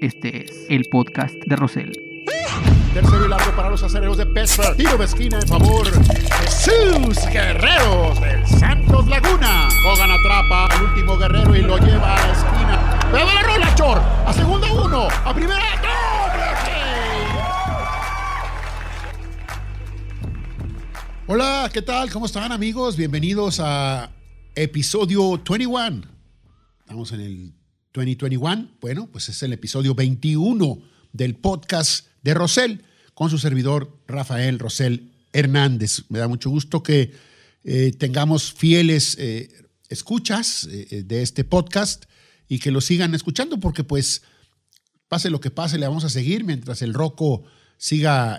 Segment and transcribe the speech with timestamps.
[0.00, 1.92] Este es el podcast de Rosell.
[2.92, 4.76] Tercero y largo para los acereros de Pittsburgh.
[4.76, 9.68] Tiro de esquina en favor de sus guerreros del Santos Laguna.
[9.86, 12.98] Hogan atrapa al último guerrero y lo lleva a la esquina.
[13.10, 13.98] ¡Pero la rola, Chor!
[14.26, 15.08] A segunda uno.
[15.24, 15.62] A primera.
[21.26, 22.10] Hola, ¿qué tal?
[22.10, 22.96] ¿Cómo están amigos?
[22.96, 24.10] Bienvenidos a
[24.54, 26.02] episodio 21.
[26.80, 27.52] Estamos en el
[27.96, 28.68] 2021.
[28.80, 30.82] Bueno, pues es el episodio 21
[31.14, 32.82] del podcast de Rosell
[33.14, 36.02] con su servidor Rafael Rosell Hernández.
[36.10, 37.12] Me da mucho gusto que
[37.64, 39.48] eh, tengamos fieles eh,
[39.88, 42.04] escuchas eh, de este podcast
[42.48, 44.22] y que lo sigan escuchando porque pues
[45.08, 47.44] pase lo que pase, le vamos a seguir mientras el roco
[47.78, 48.38] siga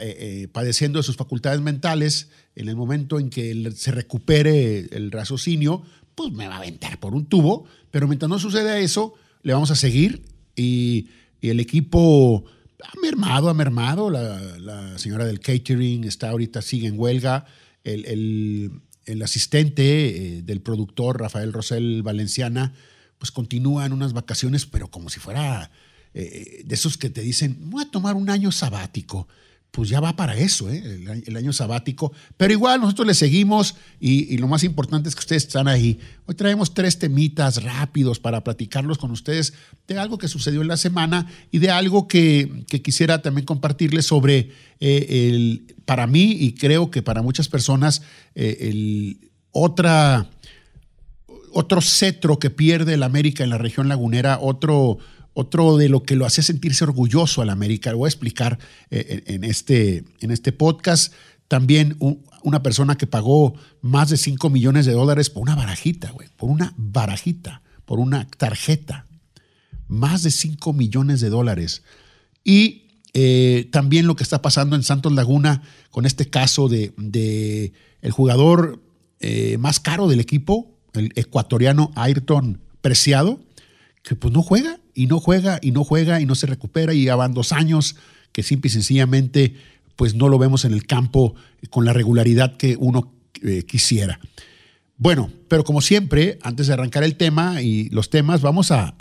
[0.51, 5.83] padeciendo de sus facultades mentales, en el momento en que se recupere el raciocinio,
[6.15, 9.13] pues me va a aventar por un tubo, pero mientras no suceda eso,
[9.47, 10.25] le vamos a seguir
[10.57, 11.09] y,
[11.41, 12.43] el equipo
[12.83, 14.09] ha mermado, ha mermado.
[14.09, 17.45] La, señora del catering está ahorita, sigue en huelga.
[17.85, 18.81] El,
[19.23, 22.73] asistente eh, del productor, Rafael Rosell Valenciana,
[23.17, 25.71] pues continúa en unas vacaciones, pero como si fuera
[26.13, 29.29] eh, de esos que te dicen, voy a tomar un año sabático
[29.77, 31.21] pues ya va para eso, ¿eh?
[31.27, 32.11] el, año sabático.
[32.35, 35.99] Pero igual nosotros le seguimos y, lo más importante es que ustedes están ahí.
[36.25, 39.53] Hoy traemos tres temitas rápidos para platicarlos con ustedes
[39.87, 44.49] de algo que sucedió en la semana y de algo que, quisiera también compartirles sobre
[44.79, 48.01] eh, el, para mí y creo que para muchas personas,
[48.33, 50.27] eh, el otra,
[51.53, 54.97] otro cetro que pierde el América en la región lagunera, otro
[55.39, 57.91] otro de lo que lo hacía sentirse orgulloso al América.
[57.91, 58.57] Lo voy a explicar
[58.89, 61.13] eh, en, este, en este podcast.
[61.47, 61.95] También
[62.41, 66.49] una persona que pagó más de 5 millones de dólares por una barajita, güey, por
[66.49, 69.05] una barajita, por una tarjeta.
[69.87, 71.83] Más de 5 millones de dólares.
[72.43, 78.11] Y eh, también lo que está pasando en Santos Laguna con este caso de, el
[78.11, 78.81] jugador
[79.19, 83.39] eh, más caro del equipo, el ecuatoriano Ayrton Preciado,
[84.01, 87.05] que pues no juega y no juega y no juega y no se recupera y
[87.05, 87.95] ya van dos años
[88.31, 89.55] que simple y sencillamente
[89.95, 91.35] pues no lo vemos en el campo
[91.69, 93.13] con la regularidad que uno
[93.43, 94.19] eh, quisiera.
[94.97, 98.95] Bueno, pero como siempre, antes de arrancar el tema y los temas, vamos a,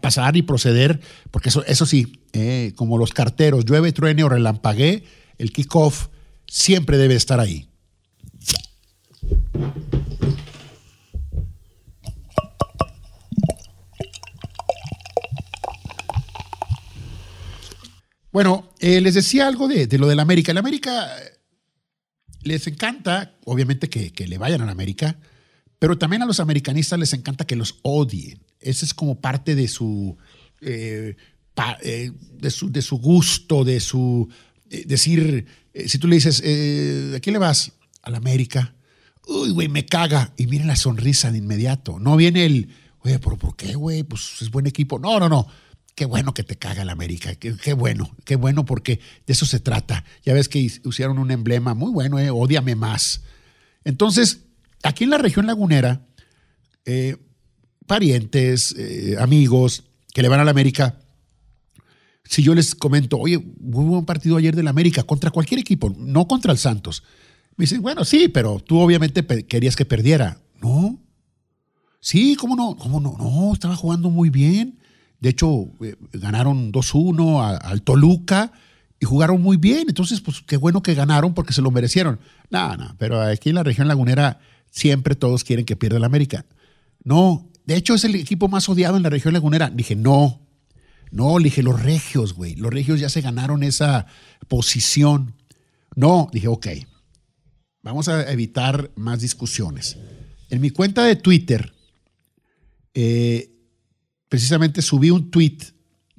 [0.00, 1.00] pasar y proceder,
[1.32, 5.02] porque eso, eso sí, eh, como los carteros, llueve, truene o relampaguee,
[5.38, 6.06] el kickoff
[6.46, 7.68] siempre debe estar ahí.
[18.36, 20.52] Bueno, eh, les decía algo de, lo del América.
[20.52, 21.38] El América eh,
[22.42, 25.18] les encanta, obviamente, que, le vayan a la América,
[25.78, 28.44] pero también a los americanistas les encanta que los odien.
[28.60, 30.18] Ese es como parte de su,
[30.60, 31.16] eh,
[31.54, 34.28] de su, de su gusto, de su
[34.66, 35.46] decir,
[35.86, 37.72] si tú le dices, ¿a quién le vas?
[38.02, 38.74] A la América.
[39.26, 40.34] Uy, güey, me caga.
[40.36, 41.98] Y miren la sonrisa de inmediato.
[41.98, 44.02] No viene el, oye, ¿pero por qué, güey?
[44.02, 44.98] Pues es buen equipo.
[44.98, 45.48] No, no, no
[45.96, 49.60] qué bueno que te caga la América, qué, bueno, qué bueno porque de eso se
[49.60, 50.04] trata.
[50.24, 53.22] Ya ves que usaron un emblema muy bueno, eh, odiame más.
[53.82, 54.42] Entonces,
[54.82, 56.06] aquí en la región lagunera,
[56.84, 57.16] eh,
[57.86, 61.00] parientes, eh, amigos que le van a la América,
[62.24, 65.94] si yo les comento, oye, hubo un partido ayer de la América contra cualquier equipo,
[65.96, 67.04] no contra el Santos.
[67.56, 70.42] Me dicen, bueno, sí, pero tú obviamente querías que perdiera.
[70.60, 71.00] No.
[72.00, 72.76] Sí, ¿cómo no?
[72.76, 73.16] ¿Cómo no?
[73.16, 74.78] No, estaba jugando muy bien.
[75.20, 78.52] De hecho, eh, ganaron 2-1 al Toluca
[79.00, 79.86] y jugaron muy bien.
[79.88, 82.18] Entonces, pues qué bueno que ganaron porque se lo merecieron.
[82.50, 84.40] No, no, pero aquí en la región lagunera
[84.70, 86.44] siempre todos quieren que pierda el América.
[87.02, 89.70] No, de hecho es el equipo más odiado en la región lagunera.
[89.70, 90.40] Dije, no,
[91.10, 92.54] no, le dije, los regios, güey.
[92.56, 94.06] Los regios ya se ganaron esa
[94.48, 95.34] posición.
[95.94, 96.66] No, dije, ok,
[97.82, 99.96] vamos a evitar más discusiones.
[100.50, 101.72] En mi cuenta de Twitter,
[102.94, 103.55] eh,
[104.28, 105.58] precisamente subí un tweet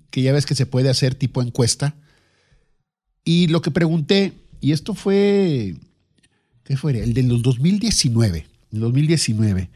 [0.09, 1.95] que ya ves que se puede hacer tipo encuesta.
[3.23, 5.75] Y lo que pregunté, y esto fue,
[6.63, 6.97] ¿qué fue?
[6.99, 9.69] El del 2019, el 2019,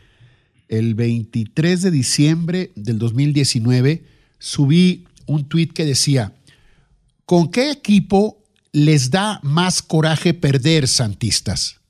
[0.69, 4.04] el 23 de diciembre del 2019,
[4.39, 6.33] subí un tweet que decía,
[7.25, 8.42] ¿con qué equipo
[8.72, 11.81] les da más coraje perder santistas?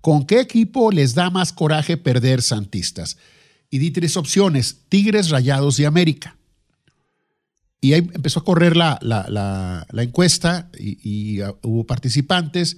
[0.00, 3.18] ¿Con qué equipo les da más coraje perder santistas?
[3.70, 6.36] Y di tres opciones, Tigres, Rayados y América.
[7.80, 12.76] Y ahí empezó a correr la, la, encuesta y, uh, hubo participantes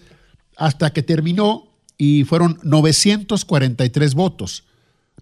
[0.56, 1.69] hasta que terminó
[1.99, 4.65] y fueron 943 votos.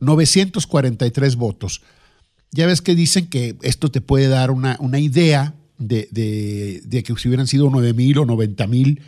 [0.01, 1.83] 943 votos.
[2.53, 6.11] ya ves que dicen que esto te puede dar una, idea de,
[6.91, 9.03] que si hubieran sido 9 mil o 90 mil,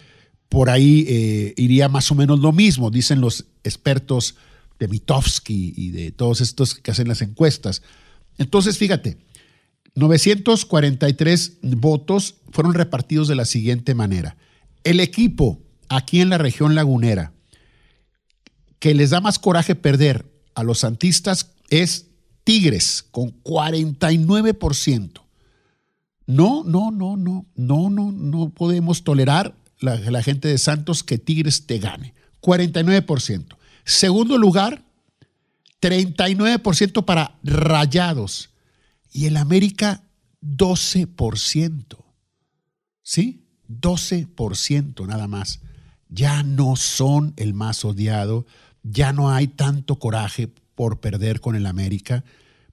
[0.48, 4.36] por ahí eh, iría más o menos lo mismo, dicen los expertos
[4.78, 7.82] de Mitofsky y de todos estos que hacen las encuestas.
[8.38, 9.18] Entonces, fíjate,
[9.94, 14.36] 943 votos fueron repartidos de la siguiente manera.
[14.84, 17.32] El equipo aquí en la región lagunera
[18.78, 22.06] que les da más coraje perder a los santistas es
[22.44, 25.22] Tigres con 49%.
[26.26, 31.18] No, no, no, no, no, no, no podemos tolerar la, la gente de Santos que
[31.18, 32.14] Tigres te gane.
[32.40, 33.56] 49%.
[33.84, 34.84] Segundo lugar,
[35.80, 38.50] 39% para Rayados.
[39.12, 40.04] Y el América,
[40.42, 41.98] 12%.
[43.02, 43.44] ¿Sí?
[43.68, 45.60] 12% nada más.
[46.08, 48.46] Ya no son el más odiado,
[48.82, 52.24] ya no hay tanto coraje por perder con el América,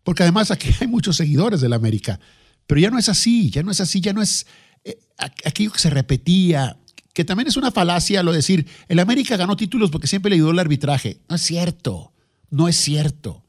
[0.03, 2.19] porque además aquí hay muchos seguidores del América,
[2.67, 4.45] pero ya no es así, ya no es así, ya no es
[4.83, 6.77] eh, aquello que se repetía,
[7.19, 10.35] que también es una falacia lo de decir, el América ganó títulos porque siempre le
[10.35, 11.19] ayudó el arbitraje.
[11.27, 12.13] No es cierto,
[12.49, 13.43] no es cierto.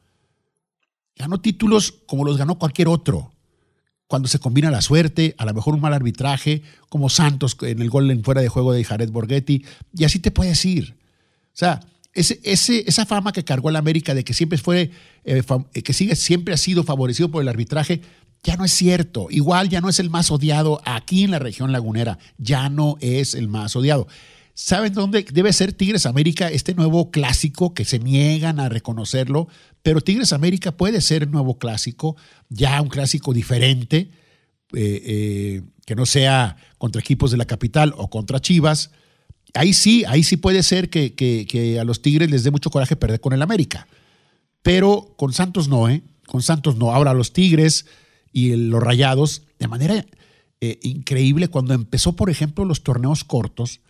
[1.15, 3.33] Ganó títulos como los ganó cualquier otro.
[4.09, 7.91] Cuando se combina la suerte, a lo mejor un mal arbitraje, como Santos en el
[7.91, 9.65] gol en fuera de juego de Jared Borghetti,
[9.97, 10.97] y así te puedes ir.
[11.53, 11.79] O sea,
[12.13, 14.91] ese, esa fama que cargó el América de que siempre fue,
[15.23, 15.45] eh,
[15.75, 18.03] eh, que sigue, siempre ha sido favorecido por el arbitraje,
[18.43, 19.29] ya no es cierto.
[19.31, 23.35] Igual ya no es el más odiado aquí en la región lagunera, ya no es
[23.35, 24.07] el más odiado.
[24.55, 29.49] ¿Saben dónde debe ser Tigres América, este nuevo clásico que se niegan a reconocerlo?
[29.83, 32.17] Pero Tigres América puede ser un nuevo clásico,
[32.51, 34.11] ya un clásico diferente,
[34.75, 38.91] eh, que no sea contra equipos de la capital o contra Chivas,
[39.55, 43.21] ahí sí, ahí sí puede ser que, a los Tigres les dé mucho coraje perder
[43.21, 43.87] con el América.
[44.63, 46.03] Pero con Santos no, ¿eh?
[46.27, 46.93] Con Santos no.
[46.93, 47.87] Ahora los Tigres
[48.33, 50.07] y los Rayados, de manera
[50.61, 53.81] eh, increíble, cuando empezó, por ejemplo, los torneos cortos,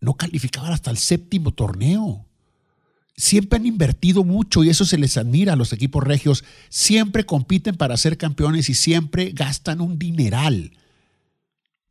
[0.00, 2.24] no calificaban hasta el séptimo torneo.
[3.16, 6.44] Siempre han invertido mucho y eso se les admira a los equipos regios.
[6.68, 10.72] Siempre compiten para ser campeones y siempre gastan un dineral.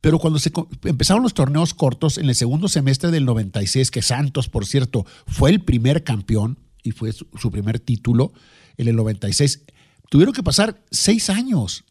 [0.00, 0.52] Pero cuando se
[0.84, 5.50] empezaron los torneos cortos en el segundo semestre del 96, que Santos, por cierto, fue
[5.50, 8.32] el primer campeón y fue su, primer título
[8.76, 9.64] en el 96,
[10.08, 11.84] tuvieron que pasar seis años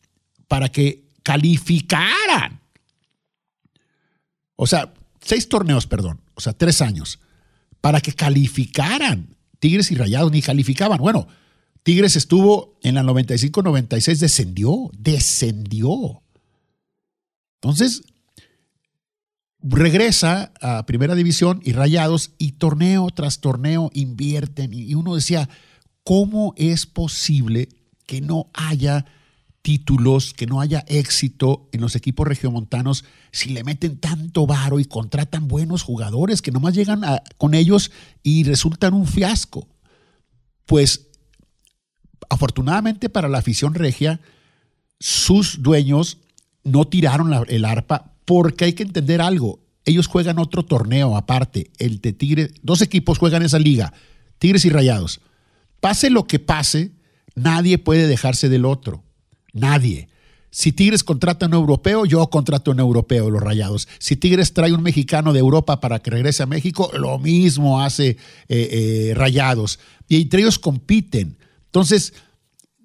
[0.48, 2.62] para que calificaran.
[4.56, 7.20] O sea, seis torneos, perdón, o sea, tres años,
[7.82, 9.36] para que calificaran.
[9.60, 11.00] Tigres y Rayados ni calificaban.
[11.00, 11.28] Bueno,
[11.84, 16.22] Tigres estuvo en la 95-96, descendió, descendió.
[17.62, 18.04] Entonces,
[19.62, 24.74] regresa a Primera División y Rayados y torneo tras torneo invierten.
[24.74, 25.50] Y uno decía,
[26.04, 27.70] ¿cómo es posible
[28.08, 29.06] que no haya
[29.62, 34.86] títulos, que no haya éxito en los equipos regiomontanos si le meten tanto varo y
[34.86, 37.02] contratan buenos jugadores que nomás llegan
[37.38, 37.92] con ellos
[38.24, 39.68] y resultan un fiasco?
[40.66, 41.08] Pues
[42.30, 44.22] afortunadamente para la afición regia,
[45.00, 46.20] sus dueños
[46.64, 49.60] no tiraron el arpa porque hay que entender algo.
[49.86, 52.52] Ellos juegan otro torneo aparte, el de Tigres.
[52.62, 53.94] Dos equipos juegan esa liga,
[54.38, 55.22] Tigres y Rayados.
[55.80, 56.92] Pase lo que pase,
[57.38, 59.04] nadie puede dejarse del otro.
[59.54, 60.10] Nadie.
[60.50, 63.88] Si Tigres contrata a un europeo, yo contrato a un europeo, los rayados.
[64.00, 68.10] Si Tigres trae un mexicano de Europa para que regrese a México, lo mismo hace
[68.10, 68.18] eh,
[68.50, 69.80] eh, rayados.
[70.08, 71.38] Y entre ellos compiten.
[71.66, 72.14] Entonces,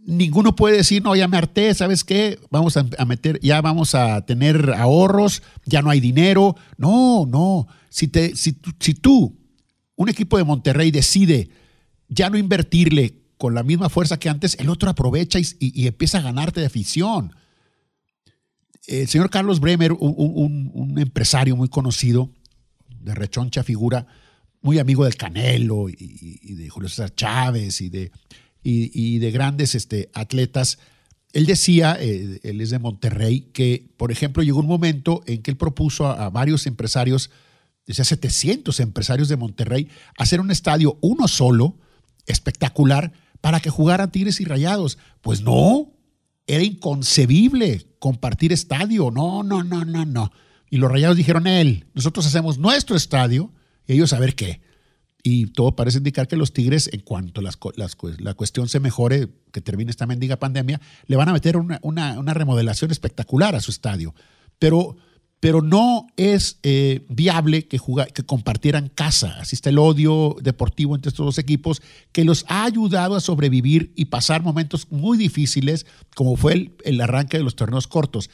[0.04, 2.38] ninguno puede decir, no, ya me harté, ¿sabes qué?
[2.50, 6.56] Vamos a, meter, ya vamos a tener ahorros, ya no hay dinero.
[6.76, 7.68] No, no.
[7.88, 9.38] Si, te, si tú,
[9.97, 11.49] un equipo de Monterrey, decide
[12.09, 16.22] ya no invertirle con la misma fuerza que antes, el otro aprovecha y, empieza a
[16.22, 17.34] ganarte de afición.
[18.87, 22.30] El señor Carlos Bremer, un, empresario muy conocido,
[23.00, 24.06] de rechoncha figura,
[24.61, 28.12] muy amigo del Canelo y, de Julio César Chávez y de
[28.62, 30.78] y, de grandes este, atletas.
[31.32, 35.50] Él decía, eh, él es de Monterrey, que, por ejemplo, llegó un momento en que
[35.50, 37.30] él propuso a, varios empresarios,
[37.88, 41.76] decía 700 empresarios de Monterrey, hacer un estadio uno solo,
[42.26, 44.96] espectacular, para que jugaran Tigres y Rayados.
[45.20, 45.92] Pues no,
[46.46, 49.11] era inconcebible compartir estadio.
[49.11, 50.32] No, no, no, no, no.
[50.70, 53.52] Y los Rayados dijeron, él, nosotros hacemos nuestro estadio
[53.87, 54.62] y ellos a ver qué
[55.22, 59.90] y todo parece indicar que los Tigres, en cuanto la cuestión se mejore, que termine
[59.90, 64.14] esta mendiga pandemia, le van a meter una, remodelación espectacular a su estadio.
[64.58, 64.96] Pero
[65.42, 67.80] pero no es eh, viable que,
[68.14, 69.38] que compartieran casa.
[69.40, 71.82] Así está el odio deportivo entre estos dos equipos
[72.12, 75.84] que los ha ayudado a sobrevivir y pasar momentos muy difíciles,
[76.14, 78.30] como fue el, el arranque de los torneos cortos.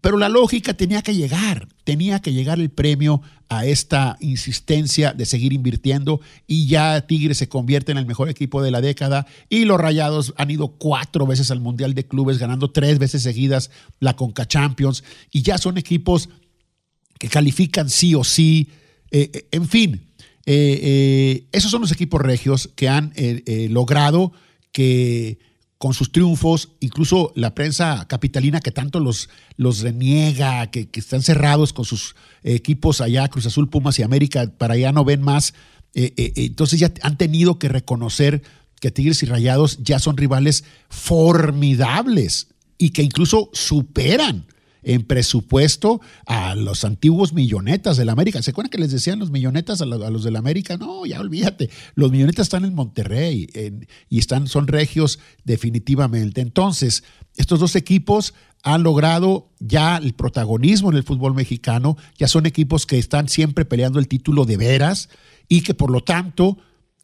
[0.00, 5.26] Pero la lógica tenía que llegar, tenía que llegar el premio a esta insistencia de
[5.26, 9.64] seguir invirtiendo y ya Tigres se convierte en el mejor equipo de la década y
[9.64, 13.70] los Rayados han ido cuatro veces al Mundial de Clubes, ganando tres veces seguidas
[14.00, 16.28] la Conca Champions y ya son equipos
[17.18, 18.68] que califican sí o sí.
[19.10, 20.06] Eh, eh, en fin,
[20.46, 23.12] eh, esos son los equipos regios que han
[23.70, 24.32] logrado
[24.72, 25.38] que
[25.84, 31.74] con sus triunfos, incluso la prensa capitalina que tanto los, los reniega, que, están cerrados
[31.74, 35.52] con sus equipos allá, Cruz Azul, Pumas y América, para allá no ven más.
[35.92, 38.40] Eh, eh, entonces ya han tenido que reconocer
[38.80, 42.48] que Tigres y Rayados ya son rivales formidables
[42.78, 44.46] y que incluso superan
[44.84, 48.42] en presupuesto a los antiguos millonetas del América.
[48.42, 50.76] ¿Se acuerdan que les decían los millonetas a, los, del América?
[50.76, 51.70] No, ya olvídate.
[51.94, 53.48] Los millonetas están en Monterrey
[54.08, 56.40] y están, son regios definitivamente.
[56.40, 57.04] Entonces,
[57.36, 62.86] estos dos equipos han logrado ya el protagonismo en el fútbol mexicano, ya son equipos
[62.86, 65.10] que están siempre peleando el título de veras
[65.48, 66.56] y que por lo tanto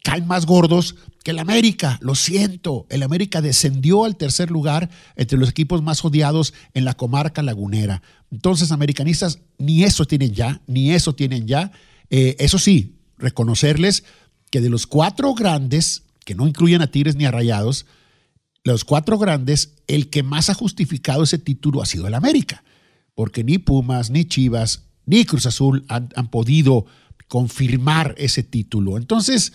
[0.03, 1.99] caen más gordos que el América.
[2.01, 6.95] Lo siento, el América descendió al tercer lugar entre los equipos más odiados en la
[6.95, 8.03] comarca lagunera.
[8.31, 11.73] Entonces, americanistas, ni eso tienen ya, ni eso tienen ya.
[12.09, 14.05] Eh, eso sí, reconocerles
[14.51, 17.87] que de los cuatro grandes, que no incluyen a Tigres ni a Rayados,
[18.65, 22.63] los cuatro grandes, el que más ha justificado ese título ha sido el América,
[23.15, 26.87] porque ni Pumas, ni Chivas, ni Cruz Azul han, han podido
[27.27, 28.97] confirmar ese título.
[28.97, 29.53] Entonces,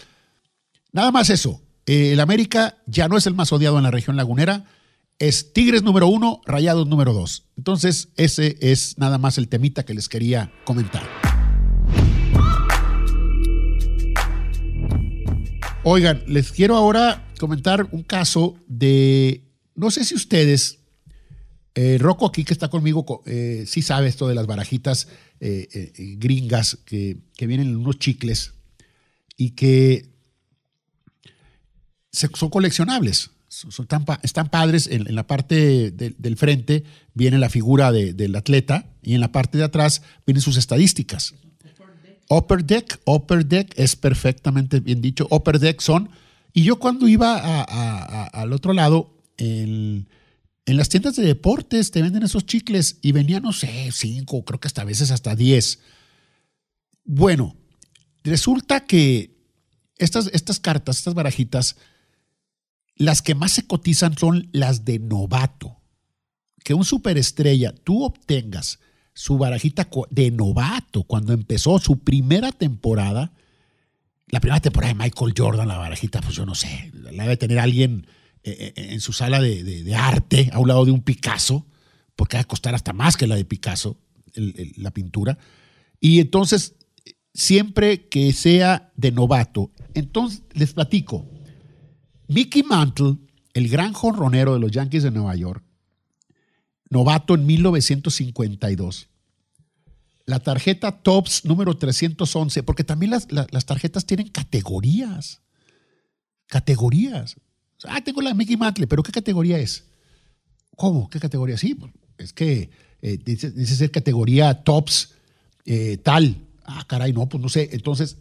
[0.96, 1.62] Nada más eso.
[1.86, 4.64] Eh, el América ya no es el más odiado en la región lagunera.
[5.20, 7.50] Es Tigres número uno, Rayados número dos.
[7.58, 11.04] Entonces, ese es nada más el temita que les quería comentar.
[15.84, 19.44] Oigan, les quiero ahora comentar un caso de,
[19.76, 20.80] no sé si ustedes,
[21.74, 25.10] eh, Rocco aquí que está conmigo, eh, sí sabe esto de las barajitas
[25.42, 28.54] gringas que, que vienen en unos chicles
[29.36, 30.15] y que
[32.16, 33.32] son coleccionables.
[33.48, 33.88] Son,
[34.24, 34.88] están padres.
[34.88, 39.64] En, la parte del frente viene la figura del atleta y en la parte de
[39.64, 41.36] atrás vienen sus estadísticas.
[42.28, 45.28] Upper deck, upper deck es perfectamente bien dicho.
[45.30, 46.10] Upper deck son.
[46.54, 50.08] Y yo cuando iba al otro lado, en
[50.66, 54.68] las tiendas de deportes te venden esos chicles y venían, no sé, cinco, creo que
[54.68, 55.80] hasta a veces hasta diez.
[57.04, 57.56] Bueno,
[58.24, 59.36] resulta que
[59.98, 61.76] estas, estas cartas, estas barajitas,
[62.96, 65.82] las que más se cotizan son las de novato.
[66.64, 68.80] Que un superestrella tú obtengas
[69.14, 73.34] su barajita de novato cuando empezó su primera temporada.
[74.28, 77.60] La primera temporada de Michael Jordan, la barajita, pues yo no sé, la debe tener
[77.60, 78.08] alguien
[78.44, 81.66] eh, eh, en su sala de, arte a un lado de un Picasso,
[82.16, 83.98] porque va a costar hasta más que la de Picasso,
[84.36, 85.38] la pintura.
[86.00, 86.76] Y entonces,
[87.34, 91.30] siempre que sea de novato, entonces les platico,
[92.28, 93.18] Mickey Mantle,
[93.54, 95.64] el gran jonronero de los Yankees de Nueva York,
[96.90, 99.08] novato en 1952.
[100.26, 105.42] La tarjeta TOPS número 311, porque también las, tarjetas tienen categorías.
[106.48, 107.36] Categorías.
[107.84, 109.86] Ah, tengo la Mickey Mantle, pero ¿qué categoría es?
[110.76, 111.10] ¿Cómo?
[111.10, 111.58] ¿Qué categoría?
[111.58, 112.70] Sí, pues, es que
[113.02, 115.14] eh, dice, ser categoría TOPS
[115.66, 116.38] eh, tal.
[116.64, 117.70] Ah, caray, no, pues no sé.
[117.74, 118.18] Entonces,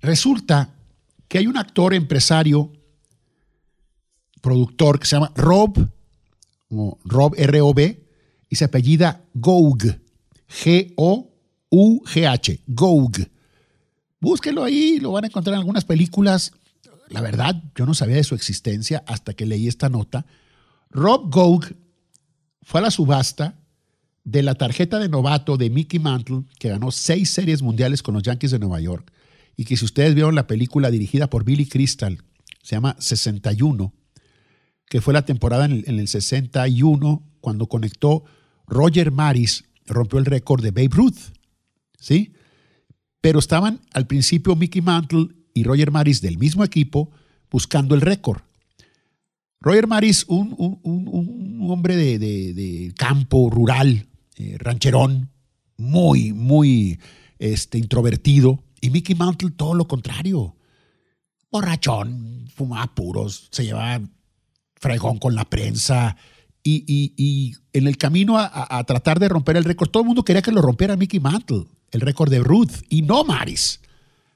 [0.00, 0.74] resulta
[1.28, 2.72] que hay un actor empresario
[4.40, 5.88] productor que se llama Rob,
[7.04, 8.02] Rob R-O-B,
[8.48, 9.82] y se apellida Goug,
[10.48, 11.00] G-O-U-G-H,
[12.66, 13.16] Goug.
[14.20, 16.52] Búsquelo ahí, lo van a encontrar en algunas películas.
[17.08, 20.26] La verdad, yo no sabía de su existencia hasta que leí esta nota.
[20.90, 21.66] Rob Goug
[22.62, 23.58] fue a la subasta
[24.24, 28.22] de la tarjeta de novato de Mickey Mantle, que ganó seis series mundiales con los
[28.22, 29.10] Yankees de Nueva York,
[29.56, 32.18] y que si ustedes vieron la película dirigida por Billy Crystal,
[32.62, 33.92] se llama 61,
[34.88, 38.24] que fue la temporada en el, 61, cuando conectó
[38.66, 41.18] Roger Maris, rompió el récord de Babe Ruth.
[41.98, 42.32] ¿Sí?
[43.20, 47.10] Pero estaban al principio Mickey Mantle y Roger Maris del mismo equipo
[47.50, 48.42] buscando el récord.
[49.60, 50.80] Roger Maris, un,
[51.68, 55.30] hombre de, campo rural, eh, rancherón,
[55.76, 57.00] muy, muy
[57.38, 58.62] este, introvertido.
[58.80, 60.54] Y Mickey Mantle todo lo contrario.
[61.50, 64.00] Borrachón, fumaba puros, se llevaba
[64.80, 66.16] fregón con la prensa
[66.64, 70.52] Y, en el camino a, tratar de romper el récord, todo el mundo quería que
[70.52, 73.80] lo rompiera Mickey Mantle, el récord de Ruth, y no Maris.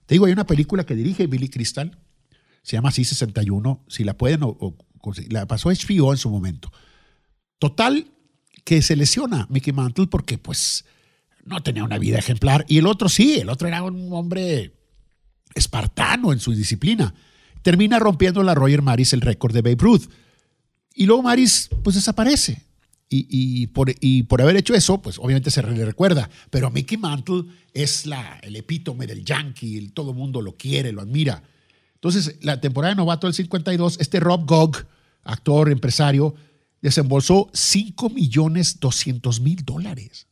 [0.06, 1.98] Te digo, hay una película que dirige Billy Crystal,
[2.62, 4.76] se llama así 61, si la pueden, o,
[5.28, 6.72] la pasó HBO en su momento.
[7.58, 8.06] Total,
[8.64, 10.84] que se lesiona Mickey Mantle porque pues
[11.44, 12.64] no tenía una vida ejemplar.
[12.68, 14.72] Y el otro sí, el otro era un hombre
[15.54, 17.14] espartano en su disciplina.
[17.62, 20.08] Termina rompiendo la Roger Maris el récord de Babe Ruth.
[20.94, 22.62] Y luego Maris pues desaparece.
[23.14, 23.92] Y, por,
[24.26, 26.30] por, haber hecho eso, pues obviamente se le recuerda.
[26.48, 27.44] Pero Mickey Mantle
[27.74, 31.42] es la, el epítome del yankee, todo el mundo lo quiere, lo admira.
[31.94, 34.86] Entonces, la temporada de novato del 52, este Rob Gogg,
[35.24, 36.34] actor, empresario,
[36.80, 40.26] desembolsó 5 millones 200 mil dólares.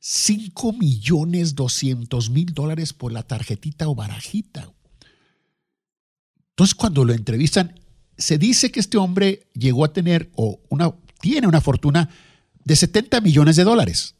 [0.00, 4.72] 5 millones 200 mil dólares por la tarjetita o barajita.
[6.50, 7.78] Entonces, cuando lo entrevistan,
[8.18, 10.60] se dice que este hombre llegó a tener, o
[11.20, 12.08] tiene una fortuna
[12.64, 14.14] de 70 millones de dólares.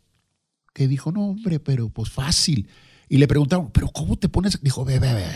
[0.74, 2.68] Que dijo, no, hombre, pero pues fácil.
[3.08, 4.60] Y le preguntaron, ¿pero cómo te pones?
[4.62, 5.32] Dijo, ve, ve, ve, ve.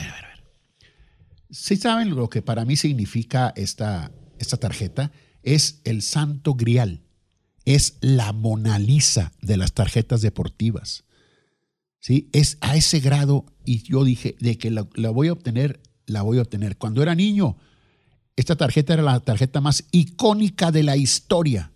[1.51, 5.11] ¿Sí saben lo que para mí significa esta, esta tarjeta?
[5.43, 7.03] Es el santo grial.
[7.65, 11.05] Es la Mona Lisa de las tarjetas deportivas.
[11.99, 12.29] ¿Sí?
[12.33, 16.39] Es a ese grado y yo dije, de que la voy a obtener, la voy
[16.39, 16.77] a obtener.
[16.77, 17.57] Cuando era niño,
[18.41, 21.71] esta tarjeta era la tarjeta más icónica de la historia.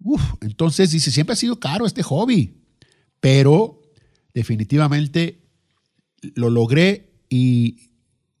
[0.00, 2.62] Uf, entonces dice, siempre ha sido caro este hobby,
[3.20, 3.82] pero
[4.32, 5.42] definitivamente
[6.34, 7.90] lo logré y,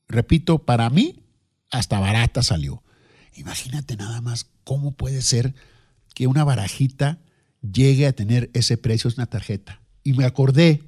[0.08, 1.24] repito, para mí
[1.70, 2.82] hasta barata salió.
[3.34, 5.54] Imagínate nada más cómo puede ser
[6.14, 7.20] que una barajita
[7.60, 9.82] llegue a tener ese precio, es una tarjeta.
[10.02, 10.82] Y me acordé,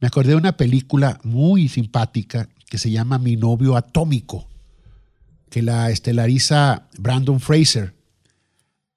[0.00, 4.49] me acordé de una película muy simpática que se llama Mi novio atómico
[5.50, 7.94] que la estelariza Brandon Fraser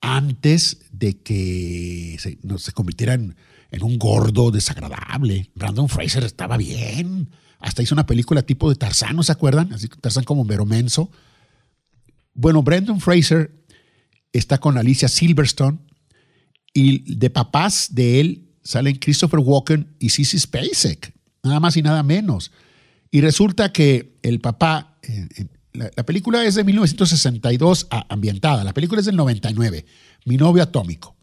[0.02, 3.36] antes de que se, no, se convirtiera en,
[3.82, 5.50] un gordo desagradable.
[5.56, 7.30] Brandon Fraser estaba bien.
[7.60, 9.74] Hasta hizo una película tipo de Tarzán, ¿no se acuerdan?
[9.74, 11.10] Así Tarzán como Meromenso.
[12.36, 13.52] Bueno, Brandon Fraser
[14.32, 15.80] está con Alicia Silverstone
[16.74, 21.14] y de papás de él salen Christopher Walken y Sissy Spacek,
[21.44, 22.52] nada más y nada menos.
[23.10, 25.00] Y resulta que el papá,
[25.74, 29.86] la, película es de 1962 ambientada, la película es del 99,
[30.26, 31.16] Mi novio atómico.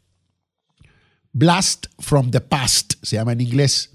[1.32, 3.90] Blast from the Past se llama en inglés.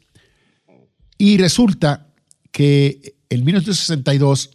[1.17, 2.07] Y resulta
[2.51, 4.51] que en 1962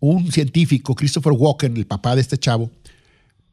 [0.00, 2.70] un científico, Christopher Walken, el papá de este chavo,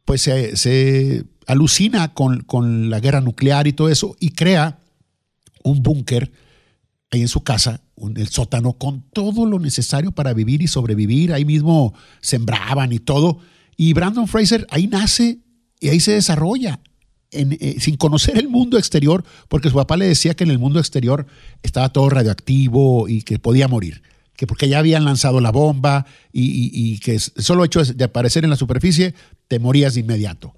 [0.05, 4.79] pues se, alucina con, con, la guerra nuclear y todo eso y crea
[5.63, 6.31] un búnker
[7.09, 7.81] ahí en su casa
[8.15, 11.33] el sótano con todo lo necesario para vivir y sobrevivir.
[11.33, 13.39] Ahí mismo sembraban y todo.
[13.77, 15.39] Y Brandon Fraser ahí nace
[15.79, 16.79] y ahí se desarrolla.
[17.33, 20.79] Eh, sin conocer el mundo exterior, porque su papá le decía que en el mundo
[20.79, 21.27] exterior
[21.63, 24.01] estaba todo radioactivo y que podía morir,
[24.35, 28.57] que porque ya habían lanzado la bomba y, que solo hecho de aparecer en la
[28.57, 29.15] superficie
[29.47, 30.53] te morías de inmediato.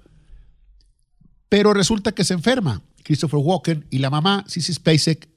[1.48, 5.28] Pero resulta que se enferma Christopher Walken y la mamá, Sissy Spacek,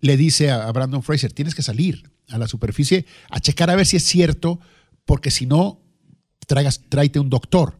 [0.00, 3.86] le dice a Brandon Fraser, tienes que salir a la superficie a checar a ver
[3.86, 4.60] si es cierto,
[5.04, 5.82] porque si no,
[6.46, 7.78] traigas, tráete un doctor.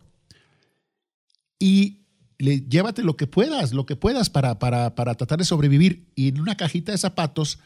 [1.59, 2.01] Y
[2.39, 6.11] llévate lo que puedas, lo que puedas para, para, para tratar de sobrevivir.
[6.15, 7.59] Y en una cajita de zapatos,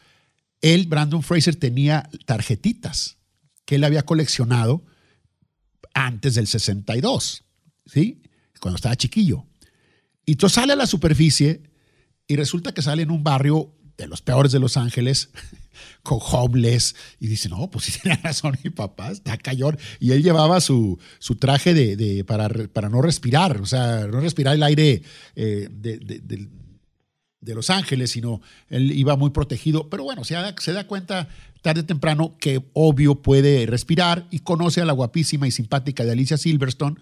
[0.61, 3.17] él, Brandon Fraser, tenía tarjetitas
[3.65, 4.85] que él había coleccionado
[5.93, 7.43] antes del 62,
[7.85, 8.21] ¿sí?
[8.59, 9.45] Cuando estaba chiquillo.
[10.25, 11.63] Y entonces sale a la superficie
[12.27, 15.29] y resulta que sale en un barrio de los peores de Los Ángeles,
[16.03, 19.77] con homeless, y dice, no, pues sí tenía razón mi papá, está cayón.
[19.99, 24.55] Y él llevaba su, su traje de, para, para, no respirar, o sea, no respirar
[24.55, 25.01] el aire
[25.35, 26.49] eh, de,
[27.53, 29.89] Los Ángeles, sino él iba muy protegido.
[29.89, 31.29] Pero bueno, se da, se da cuenta
[31.61, 36.11] tarde o temprano que obvio puede respirar y conoce a la guapísima y simpática de
[36.11, 36.97] Alicia Silverstone.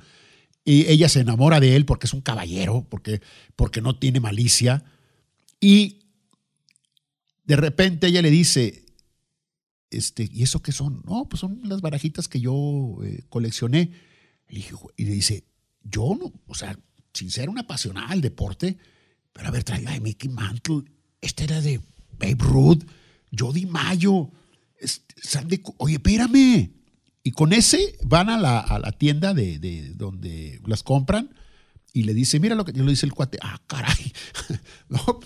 [0.65, 3.21] Y ella se enamora de él porque es un caballero, porque,
[3.55, 4.85] porque no tiene malicia.
[5.59, 6.02] Y
[7.43, 8.85] de repente ella le dice,
[9.89, 11.01] este, ¿y eso qué son?
[11.05, 13.91] No, pues son las barajitas que yo eh, coleccioné.
[14.49, 14.65] Y,
[15.03, 15.45] le dice,
[15.83, 16.77] yo no, o sea,
[17.13, 18.77] sin ser una apasionada del deporte,
[19.31, 20.83] pero a ver, la de Mickey Mantle,
[21.21, 21.81] esta era de
[22.19, 22.83] Babe Ruth,
[23.37, 24.31] Jody Mayo,
[25.77, 26.71] oye, espérame.
[27.23, 31.33] Y con ese van a la, tienda de, donde las compran
[31.93, 34.13] y le dice, mira lo que le dice el cuate, ah, caray,
[34.89, 35.19] no,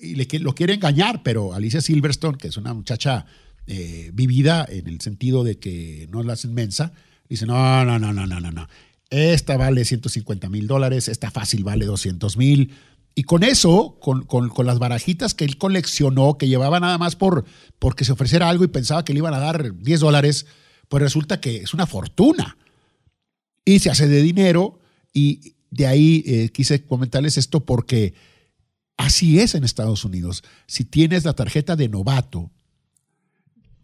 [0.00, 3.26] y le, lo quiere engañar, pero Alicia Silverstone, que es una muchacha
[3.66, 6.92] eh, vivida en el sentido de que no la hacen mensa,
[7.28, 8.68] dice, no, no, no, no, no, no, no.
[9.10, 12.72] esta vale 150 mil dólares, esta fácil vale 200 mil.
[13.14, 17.44] Y con eso, con, con, las barajitas que él coleccionó, que llevaba nada más por
[17.78, 20.46] porque se ofreciera algo y pensaba que le iban a dar 10 dólares,
[20.88, 22.56] pues resulta que es una fortuna.
[23.64, 24.78] Y se hace de dinero
[25.12, 28.14] y de ahí eh, quise comentarles esto porque
[28.98, 30.44] así es en Estados Unidos.
[30.66, 32.50] Si tienes la tarjeta de novato,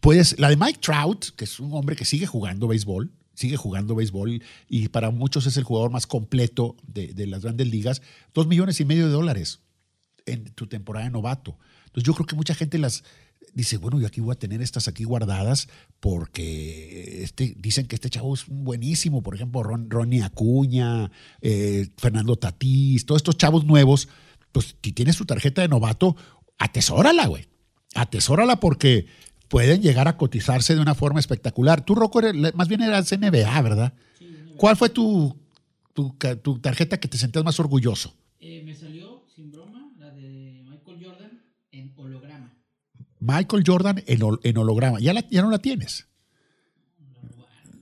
[0.01, 3.95] puedes, la de Mike Trout, que es un hombre que sigue jugando béisbol, sigue jugando
[3.95, 8.03] béisbol y para muchos es el jugador más completo de, las grandes ligas,
[8.35, 9.61] dos millones y medio de dólares
[10.27, 11.57] en tu temporada de novato.
[11.87, 13.05] Entonces yo creo que mucha gente las
[13.53, 15.69] dice, bueno, yo aquí voy a tener estas aquí guardadas
[16.01, 23.07] porque este, dicen que este chavo es buenísimo, por ejemplo, Ronnie Acuña, eh, Fernando Tatís,
[23.07, 24.09] todos estos chavos nuevos,
[24.55, 26.17] pues si tienes tu tarjeta de novato,
[26.59, 27.47] atesórala, güey.
[27.95, 29.07] Atesórala porque
[29.49, 31.85] pueden llegar a cotizarse de una forma espectacular.
[31.85, 32.21] Tú, Rocco,
[32.55, 33.95] más bien eras NBA, ¿verdad?
[34.17, 35.37] Sí, ¿Cuál fue tu,
[35.93, 38.15] tu, tarjeta que te sentías más orgulloso?
[38.39, 42.55] Eh, me salió, sin broma, la de Michael Jordan en holograma.
[43.19, 45.01] Michael Jordan en, holograma.
[45.01, 46.07] ¿Ya, la, ¿Ya no la tienes?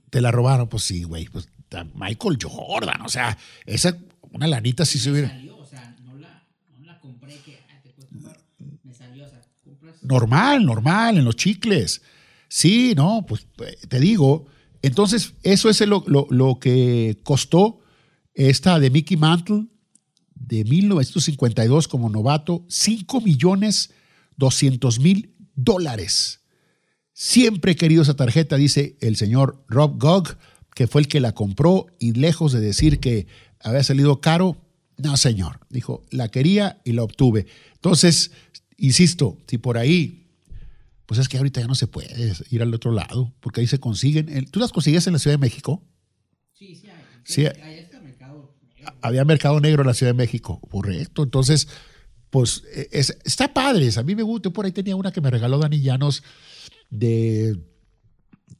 [0.09, 0.67] ¿Te la robaron?
[0.67, 1.25] Pues sí, güey.
[1.25, 1.47] Pues,
[1.95, 3.97] Michael Jordan, o sea, esa,
[4.31, 5.29] una lanita si se hubiera...
[5.29, 6.45] Salió, o sea, no la,
[6.77, 8.37] no la compré que ah, te puedes comprar.
[8.83, 9.41] Me salió, o sea,
[10.01, 12.01] Normal, normal, en los chicles.
[12.47, 13.47] Sí, no, pues
[13.87, 14.45] te digo.
[14.81, 17.79] Entonces, eso es lo, lo, que costó
[18.33, 19.67] esta de Mickey Mantle
[20.35, 23.91] de 1952 como novato, 5 millones
[24.37, 26.41] 200 mil dólares.
[27.13, 30.37] Siempre he querido esa tarjeta, dice el señor Rob Gogg,
[30.73, 33.27] que fue el que la compró y lejos de decir que
[33.59, 34.57] había salido caro,
[34.97, 37.45] no señor, dijo, la quería y la obtuve.
[37.75, 38.31] Entonces,
[38.77, 40.27] Insisto, si por ahí,
[41.05, 43.79] pues es que ahorita ya no se puede ir al otro lado, porque ahí se
[43.79, 44.45] consiguen.
[44.49, 45.83] ¿Tú las consigues en la Ciudad de México?
[46.53, 47.03] Sí, sí, hay.
[47.23, 48.93] Sí, está mercado negro.
[49.01, 51.23] Había mercado negro en la Ciudad de México, correcto.
[51.23, 51.67] Entonces,
[52.29, 52.87] pues e,
[53.23, 53.89] está padre.
[53.95, 54.49] A mí me gusta.
[54.49, 56.23] Yo por ahí tenía una que me regaló Dani Llanos
[56.89, 57.57] de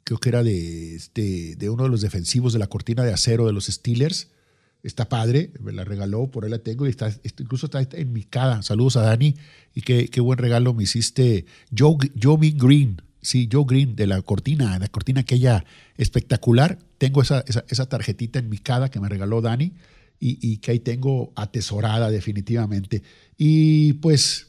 [0.03, 3.45] creo que era de, este, de uno de los defensivos de la cortina de acero
[3.45, 4.29] de los Steelers.
[4.83, 8.23] Está padre, me la regaló, por ahí la tengo y está, incluso está en mi
[8.23, 8.61] cara.
[8.63, 9.33] Saludos a Dani
[9.73, 11.45] y qué, qué buen regalo me hiciste.
[11.75, 15.63] Joe, Joe Green, sí, Joe Green de la cortina, la cortina aquella
[15.95, 16.79] espectacular.
[16.97, 19.71] Tengo esa, esa, tarjetita en mi cara que me regaló Dani
[20.19, 23.03] y, que ahí tengo atesorada definitivamente.
[23.37, 24.47] Y pues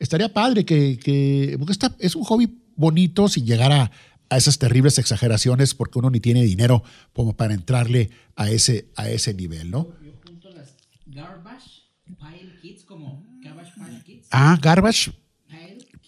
[0.00, 3.90] estaría padre que, que porque es un hobby bonito sin llegar a,
[4.32, 9.10] a esas terribles exageraciones porque uno ni tiene dinero como para entrarle a ese, a
[9.10, 9.88] ese nivel, ¿no?
[10.02, 14.28] Yo junto las Garbage Pile Kids como Garbage Pile Kids.
[14.30, 15.12] Ah, Garbage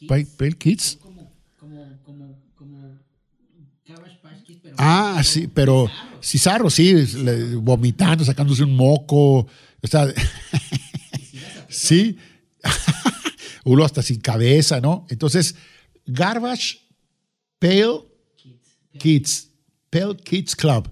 [0.08, 0.98] Pile Kids.
[1.02, 2.98] Como, como, como, como
[3.86, 4.74] Garbage Pile Kids, pero...
[4.78, 5.90] Ah, sí, pero
[6.22, 6.94] Cizarro, sí,
[7.56, 9.40] vomitando, sacándose un moco.
[9.82, 10.06] O sea,
[11.68, 12.16] sí.
[13.64, 15.06] Uno hasta sin cabeza, ¿no?
[15.10, 15.56] Entonces,
[16.06, 16.78] Garbage
[17.58, 18.13] Pale
[18.98, 19.50] Kids,
[19.90, 20.90] Pell Kids Club.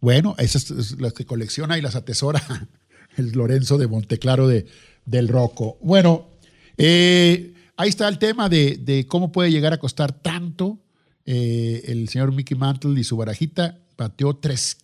[0.00, 2.42] Bueno, esas es las que colecciona y las atesora
[3.16, 4.66] el Lorenzo de Monteclaro de,
[5.04, 5.78] del Rocco.
[5.80, 6.28] Bueno,
[6.76, 10.78] eh, ahí está el tema de, cómo puede llegar a costar tanto.
[11.26, 14.78] Eh, el señor Mickey Mantle y su barajita bateó tres.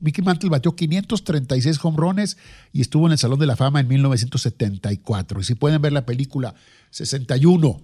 [0.00, 2.36] Mickey Mantle bateó 536 hombrones
[2.72, 5.40] y estuvo en el Salón de la Fama en 1974.
[5.40, 6.54] Y si pueden ver la película
[6.90, 7.80] 61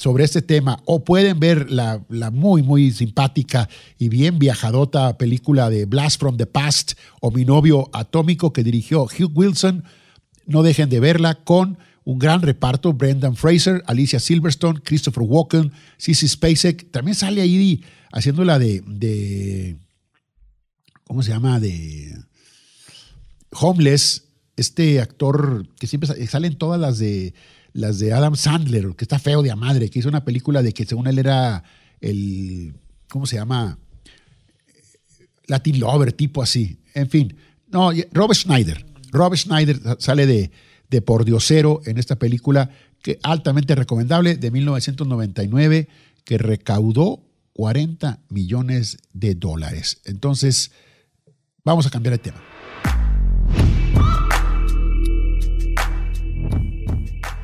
[0.00, 2.00] sobre este tema o pueden ver la,
[2.32, 7.90] muy, muy simpática y bien viajadota película de Blast from the Past o Mi novio
[7.92, 9.84] atómico que dirigió Hugh Wilson,
[10.46, 16.28] no dejen de verla con un gran reparto, Brendan Fraser, Alicia Silverstone, Christopher Walken, Sissy
[16.28, 19.76] Spacek, también sale ahí haciéndola de, de
[21.04, 21.60] ¿cómo se llama?
[21.60, 22.16] De
[23.50, 24.24] Homeless,
[24.56, 27.34] este actor que siempre sale en todas las de
[27.72, 30.72] las de Adam Sandler, que está feo de a madre, que hizo una película de
[30.72, 31.62] que según él era
[32.00, 32.74] el,
[33.08, 33.78] ¿cómo se llama?
[35.46, 36.78] Latin Lover, tipo así.
[36.94, 37.36] En fin,
[37.68, 38.84] no, Rob Schneider.
[39.12, 40.50] Rob Schneider sale de,
[40.88, 42.70] de por diosero en esta película
[43.02, 45.88] que altamente recomendable de 1999
[46.24, 47.22] que recaudó
[47.54, 50.00] 40 millones de dólares.
[50.04, 50.70] Entonces,
[51.64, 52.49] vamos a cambiar de tema.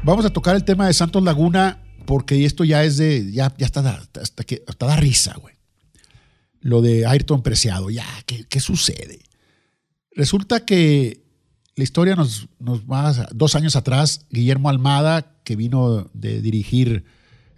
[0.07, 3.67] Vamos a tocar el tema de Santos Laguna porque esto ya es de, ya, ya
[3.67, 3.81] está,
[4.21, 5.57] hasta, que, hasta da risa, güey.
[6.61, 9.19] Lo de Ayrton Preciado, ya, ¿qué, sucede?
[10.13, 11.25] Resulta que
[11.75, 17.05] la historia nos, nos va dos años atrás, Guillermo Almada, que vino de dirigir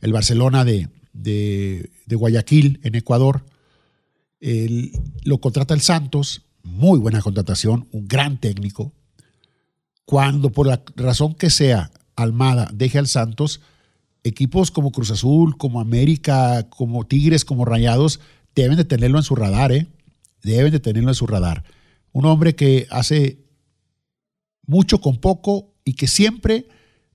[0.00, 3.44] el Barcelona de, de, Guayaquil, en Ecuador,
[5.22, 8.94] lo contrata el Santos muy buena contratación, un gran técnico.
[10.06, 11.90] Cuando por la razón que sea
[12.22, 13.60] Almada deje al Santos,
[14.24, 18.20] equipos como Cruz Azul, como América, como Tigres, como Rayados,
[18.54, 19.86] deben de tenerlo en su radar, ¿eh?
[20.42, 21.64] Deben de tenerlo en su radar.
[22.12, 23.38] Un hombre que hace
[24.66, 26.68] mucho con poco y que siempre,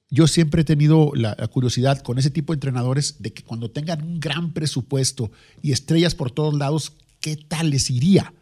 [0.09, 4.01] yo siempre he tenido la, curiosidad con ese tipo de entrenadores de que cuando tengan
[4.01, 8.33] un gran presupuesto y estrellas por todos lados, ¿qué tal les iría?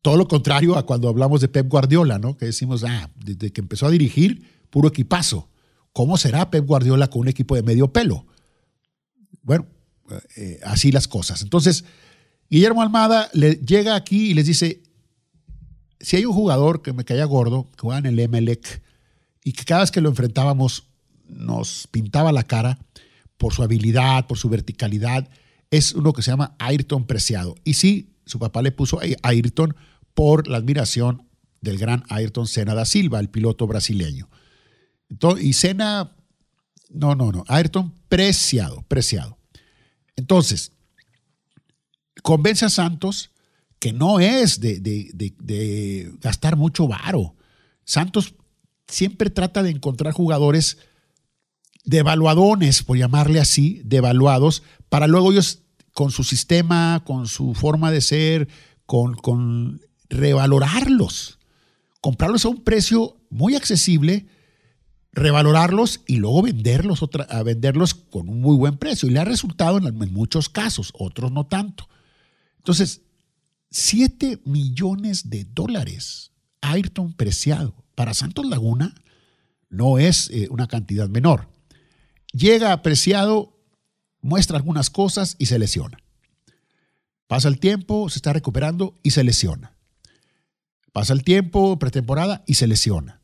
[0.00, 2.36] Todo lo contrario a cuando hablamos de Pep Guardiola, ¿no?
[2.36, 5.48] Que decimos, ah, desde que empezó a dirigir, puro equipazo.
[5.92, 8.26] ¿Cómo será Pep Guardiola con un equipo de medio pelo?
[9.42, 9.66] Bueno,
[10.36, 11.42] eh, así las cosas.
[11.42, 11.84] Entonces,
[12.50, 14.82] Guillermo Almada le llega aquí y les dice,
[16.00, 18.82] si hay un jugador que me caía gordo, que juega en el Emelec,
[19.44, 20.84] y que cada vez que lo enfrentábamos
[21.26, 22.78] nos pintaba la cara
[23.36, 25.28] por su habilidad, por su verticalidad,
[25.70, 27.54] es uno que se llama Ayrton Preciado.
[27.64, 29.76] Y sí, su papá le puso Ayrton
[30.14, 31.28] por la admiración
[31.60, 34.28] del gran Ayrton Senna da Silva, el piloto brasileño.
[35.40, 36.12] Y Senna,
[36.90, 39.38] no, no, no, Ayrton preciado, preciado.
[40.16, 40.72] Entonces,
[42.22, 43.30] convence a Santos
[43.78, 47.34] que no es de, gastar mucho varo.
[47.84, 48.34] Santos
[48.88, 50.78] siempre trata de encontrar jugadores
[51.84, 55.60] devaluadones, por llamarle así, devaluados, para luego ellos
[55.94, 58.48] con su sistema, con su forma de ser,
[58.84, 61.38] con revalorarlos,
[62.00, 64.26] comprarlos a un precio muy accesible,
[65.12, 69.08] revalorarlos y luego venderlos, a venderlos con un muy buen precio.
[69.08, 71.88] Y le ha resultado en, muchos casos, otros no tanto.
[72.58, 73.02] Entonces,
[73.70, 78.94] 7 millones de dólares, Ayrton Preciado, para Santos Laguna
[79.70, 81.48] no es eh, una cantidad menor.
[82.32, 83.58] Llega apreciado,
[84.20, 85.98] muestra algunas cosas y se lesiona.
[87.26, 89.74] Pasa el tiempo, se está recuperando y se lesiona.
[90.92, 93.17] Pasa el tiempo, pretemporada y se lesiona.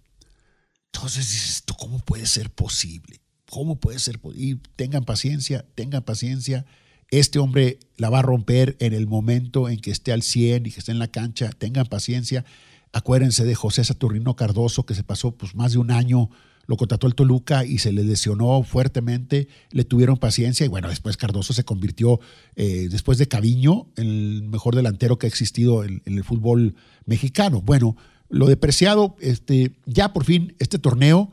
[0.94, 3.20] Entonces dices, ¿esto cómo puede ser posible?
[3.50, 4.61] ¿Cómo puede ser posible?
[4.76, 6.64] tengan paciencia, tengan paciencia.
[7.11, 10.70] Este hombre la va a romper en el momento en que esté al 100 y
[10.70, 11.50] que esté en la cancha.
[11.50, 12.44] Tengan paciencia.
[12.92, 16.30] Acuérdense de José Saturnino Cardoso, que se pasó pues, más de un año
[16.66, 21.16] lo contrató el Toluca y se le lesionó fuertemente, le tuvieron paciencia y bueno, después
[21.16, 22.20] Cardoso se convirtió,
[22.57, 27.61] eh, después de Caviño, el mejor delantero que ha existido en, el fútbol mexicano.
[27.61, 27.96] Bueno,
[28.35, 31.31] lo depreciado, este, ya por fin este torneo,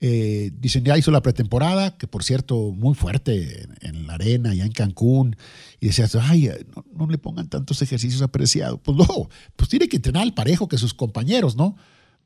[0.00, 4.64] eh, dicen ya hizo la pretemporada, que por cierto, muy fuerte en, la arena, ya
[4.64, 5.36] en Cancún,
[5.80, 8.78] y decías, ay, no, no le pongan tantos ejercicios apreciados.
[8.84, 11.76] Pues no, pues tiene que entrenar al parejo que sus compañeros, ¿no?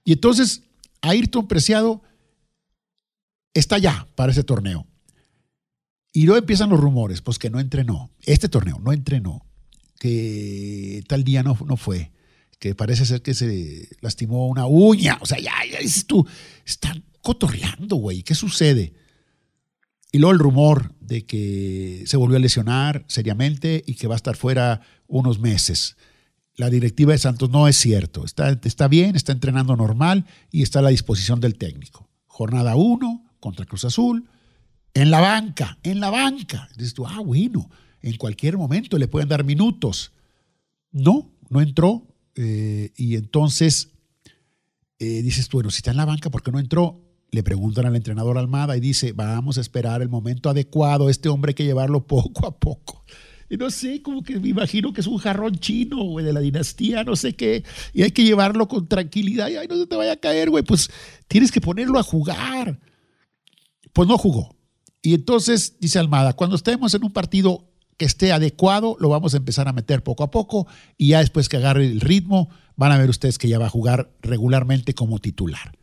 [0.04, 0.64] Y entonces,
[1.00, 2.02] Ayrton Preciado
[3.54, 4.86] está ya para ese torneo.
[6.12, 8.10] Y luego empiezan los rumores, pues que no entrenó.
[8.26, 9.46] Este torneo no entrenó,
[9.98, 12.12] que tal día no, no fue,
[12.58, 15.18] que parece ser que se lastimó una uña.
[15.20, 16.26] O sea, ya, ya dices tú,
[16.64, 18.22] están cotorreando, güey.
[18.22, 18.94] ¿Qué sucede?
[20.10, 24.16] Y luego el rumor de que se volvió a lesionar seriamente y que va a
[24.16, 25.96] estar fuera unos meses.
[26.56, 28.24] La directiva de Santos no es cierto.
[28.24, 32.08] Está, está bien, está entrenando normal y está a la disposición del técnico.
[32.26, 34.28] Jornada 1, contra Cruz Azul,
[34.94, 36.68] en la banca, en la banca.
[36.76, 37.70] Dices tú, ah, bueno,
[38.02, 40.12] en cualquier momento le pueden dar minutos.
[40.90, 42.07] No, no entró.
[42.40, 43.90] Eh, y entonces
[45.00, 47.04] eh, dices bueno, si está en la banca, ¿por qué no entró?
[47.30, 51.50] Le preguntan al entrenador Almada y dice, vamos a esperar el momento adecuado, este hombre
[51.50, 53.04] hay que llevarlo poco a poco.
[53.50, 56.40] Y no sé, como que me imagino que es un jarrón chino, güey, de la
[56.40, 59.96] dinastía, no sé qué, y hay que llevarlo con tranquilidad, y ay, no se te
[59.96, 60.90] vaya a caer, güey, pues
[61.28, 62.78] tienes que ponerlo a jugar
[63.98, 64.54] pues no jugó.
[65.02, 67.67] Y entonces, dice Almada, cuando estemos en un partido
[67.98, 71.48] que esté adecuado, lo vamos a empezar a meter poco a poco y ya después
[71.48, 75.18] que agarre el ritmo, van a ver ustedes que ya va a jugar regularmente como
[75.18, 75.76] titular.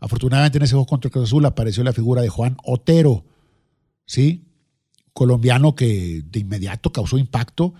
[0.00, 3.24] Afortunadamente en ese juego contra Cruz Azul apareció la figura de Juan Otero,
[4.06, 4.48] ¿sí?
[5.12, 7.74] Colombiano que de inmediato causó impacto,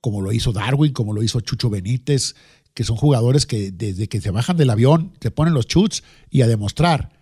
[0.00, 2.34] como lo hizo Darwin, como lo hizo Chucho Benítez,
[2.72, 6.40] que son jugadores que desde que se bajan del avión, se ponen los chuts y
[6.40, 7.12] a demostrar.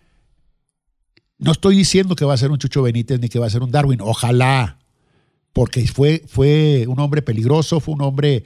[1.37, 3.63] No estoy diciendo que va a ser un Chucho Benítez ni que va a ser
[3.63, 4.80] un Darwin, ojalá,
[5.53, 8.45] porque fue, fue un hombre peligroso, fue un hombre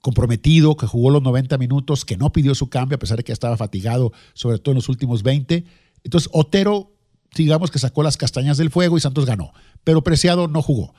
[0.00, 3.32] comprometido, que jugó los 90 minutos, que no pidió su cambio a pesar de que
[3.32, 5.64] estaba fatigado, sobre todo en los últimos 20.
[6.02, 6.92] Entonces, Otero,
[7.34, 9.52] digamos que sacó las castañas del fuego y Santos ganó,
[9.84, 10.94] pero Preciado no jugó.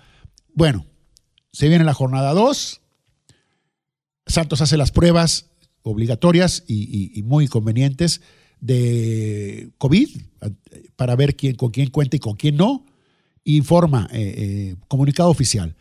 [0.54, 0.86] Bueno,
[1.52, 2.82] se viene la jornada 2,
[4.26, 5.48] Santos hace las pruebas
[5.82, 8.22] obligatorias y, y muy convenientes
[8.64, 10.10] de COVID
[10.96, 12.86] para ver quién, con quién cuenta y con quién no.
[13.46, 15.76] Informa, eh, eh, comunicado oficial.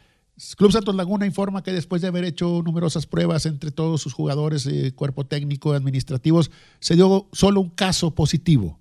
[0.57, 4.67] Club Santos Laguna informa que después de haber hecho numerosas pruebas entre todos sus jugadores,
[4.67, 8.81] eh, cuerpo técnico, administrativos, se dio solo un caso positivo.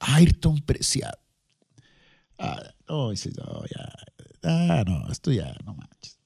[0.00, 1.18] Ayrton Preciado.
[2.38, 3.92] Ah, no, ya.
[4.42, 6.18] Ah, no, esto ya, no manches.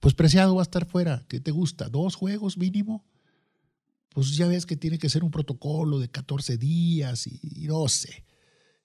[0.00, 1.24] Pues Preciado va a estar fuera.
[1.28, 1.88] ¿Qué te gusta?
[1.88, 3.04] ¿Dos juegos mínimo?
[4.08, 7.38] Pues ya ves que tiene que ser un protocolo de 14 días y.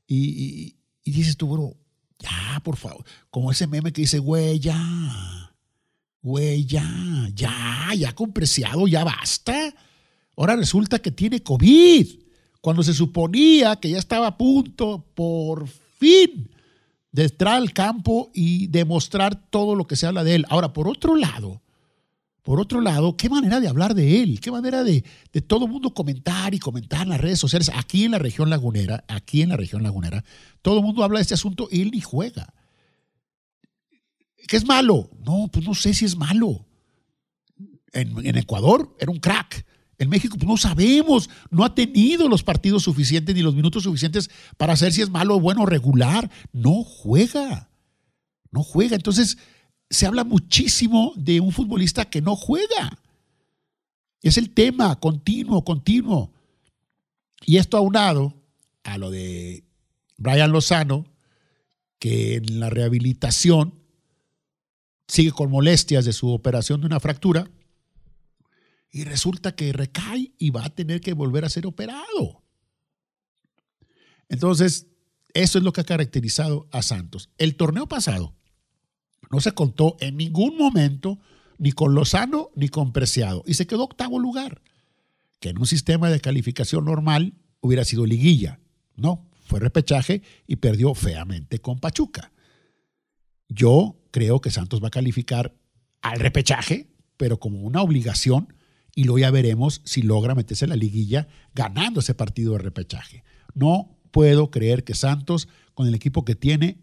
[0.08, 0.76] Y, y
[1.12, 1.76] dices tú, bro,
[2.20, 3.06] ya, por favor.
[3.30, 5.52] Como ese meme que dice, güey, ya.
[6.22, 9.74] Güey, ya, ya, ya con Preciado, ya basta.
[10.36, 12.08] Ahora resulta que tiene COVID.
[12.62, 16.50] Cuando se suponía que ya estaba a punto, por fin,
[17.12, 20.46] de entrar al campo y demostrar todo lo que se habla de él.
[20.50, 21.62] Ahora, por otro lado,
[22.46, 25.04] por otro lado, qué manera de hablar de él, qué manera de,
[25.34, 27.72] de todo el mundo comentar y comentar en las redes sociales.
[27.74, 30.24] Aquí en la región lagunera, aquí en la región lagunera,
[30.62, 32.54] todo el mundo habla de este asunto y él ni juega.
[34.48, 35.10] ¿Qué es malo?
[35.26, 36.68] No, pues no sé si es malo.
[37.94, 39.66] En, en Ecuador era un crack.
[39.98, 44.30] En México pues no sabemos, no ha tenido los partidos suficientes ni los minutos suficientes
[44.58, 46.30] para saber si es malo bueno regular.
[46.54, 47.72] No juega,
[48.52, 48.96] no juega.
[48.96, 49.40] Entonces
[49.90, 53.00] se habla muchísimo de un futbolista que no juega.
[54.22, 56.34] Es el tema continuo, continuo.
[57.46, 58.34] Y esto aunado
[58.84, 59.64] a lo de
[60.18, 61.06] Brian Lozano,
[62.00, 63.74] que en la rehabilitación
[65.08, 67.50] sigue con molestias de su operación de una fractura
[68.92, 72.44] y resulta que recae y va a tener que volver a ser operado.
[74.30, 74.88] Entonces,
[75.34, 77.30] eso es lo que ha caracterizado a Santos.
[77.38, 78.34] El torneo pasado
[79.32, 81.20] no se contó en ningún momento
[81.58, 84.62] ni con Lozano ni con Preciado y se quedó octavo lugar,
[85.40, 88.60] que en un sistema de calificación normal hubiera sido liguilla.
[88.96, 92.32] No, fue repechaje y perdió feamente con Pachuca.
[93.48, 95.56] Yo creo que Santos va a calificar
[96.02, 98.54] al repechaje, pero como una obligación
[98.96, 103.24] y luego ya veremos si logra meterse en la liguilla ganando ese partido de repechaje.
[103.54, 106.78] No puedo creer que Santos, con el equipo que tiene,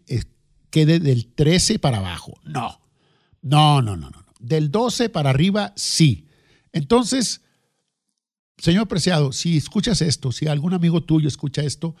[0.73, 2.33] quede del 13 para abajo.
[2.43, 2.81] No,
[3.41, 4.25] no, no, no, no.
[4.39, 6.27] Del 12 para arriba, sí.
[6.71, 7.41] Entonces,
[8.57, 11.95] señor Preciado, si escuchas esto, si algún amigo tuyo escucha esto,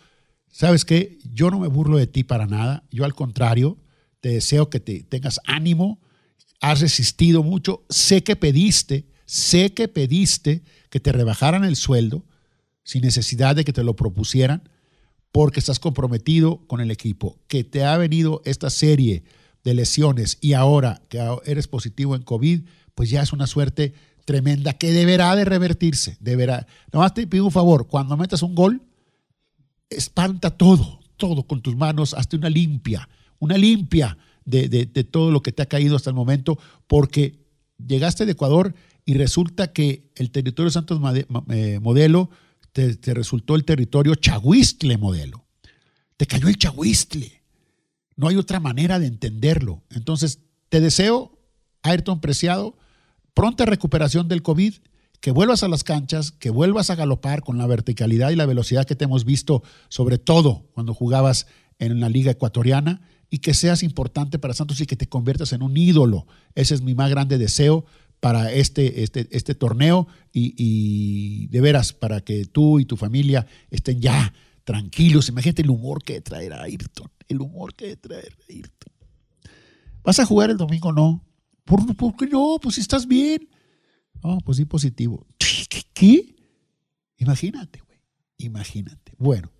[0.51, 2.83] sabes que yo no me burlo de ti para nada.
[2.91, 3.77] Yo al contrario,
[4.19, 6.01] te deseo que te tengas ánimo.
[6.59, 7.85] Has resistido mucho.
[7.89, 12.25] Sé que pediste Sé que pediste que te rebajaran el sueldo
[12.83, 14.69] sin necesidad de que te lo propusieran
[15.33, 19.23] porque estás comprometido con el equipo, que te ha venido esta serie
[19.63, 22.61] de lesiones y ahora que eres positivo en COVID,
[22.93, 26.67] pues ya es una suerte tremenda que deberá de revertirse, deberá.
[26.91, 28.83] Nomás te pido un favor, cuando metas un gol,
[29.89, 34.15] espanta todo, todo con tus manos, hazte una limpia, una limpia
[34.45, 37.39] de, de todo lo que te ha caído hasta el momento, porque
[37.83, 41.01] llegaste de Ecuador y resulta que el territorio Santos
[41.49, 42.29] eh, Modelo
[42.73, 45.45] te, resultó el territorio Chahuistle Modelo.
[46.17, 47.43] Te cayó el Chahuistle.
[48.15, 49.83] No hay otra manera de entenderlo.
[49.89, 51.39] Entonces, te deseo,
[51.83, 52.77] Ayrton Preciado,
[53.33, 54.73] pronta recuperación del COVID,
[55.19, 58.85] que vuelvas a las canchas, que vuelvas a galopar con la verticalidad y la velocidad
[58.85, 61.47] que te hemos visto, sobre todo cuando jugabas
[61.79, 65.63] en la Liga Ecuatoriana, y que seas importante para Santos y que te conviertas en
[65.63, 66.27] un ídolo.
[66.53, 67.85] Ese es mi más grande deseo
[68.23, 73.99] para este, este, este torneo y, de veras para que tú y tu familia estén
[73.99, 74.33] ya
[74.63, 75.27] tranquilos.
[75.27, 78.93] Imagínate el humor que traer a Ayrton, el humor que traer a Ayrton.
[80.05, 80.93] ¿Vas a jugar el domingo?
[80.93, 81.21] No.
[81.65, 82.59] ¿Por, qué no?
[82.61, 83.49] Pues si estás bien.
[84.23, 85.27] No, pues sí, positivo.
[85.93, 86.33] ¿Qué?
[87.17, 87.99] Imagínate, güey.
[88.37, 89.11] Imagínate.
[89.17, 89.51] Bueno,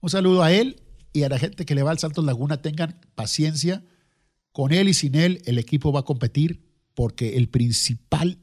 [0.00, 0.82] un saludo a él
[1.12, 2.62] y a la gente que le va al Saltos Laguna.
[2.62, 3.84] Tengan paciencia.
[4.52, 6.69] Con él y sin él, el equipo va a competir
[7.00, 8.40] porque el principal